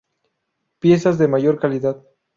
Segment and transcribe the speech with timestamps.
[0.79, 2.01] Piezas de mayor calidad.